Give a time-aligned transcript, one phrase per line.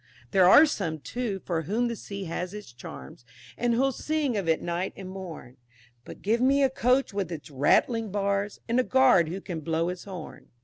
[0.31, 3.23] There are some, too, for whom the sea has its charms
[3.55, 5.57] And who'll sing of it night and morn,
[6.05, 9.89] But give me a Coach with its rattling bars And a Guard who can blow
[9.89, 10.47] his horn.